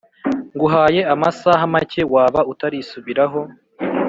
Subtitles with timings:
[0.55, 3.41] nguhaye amasaha make waba utarisubiraho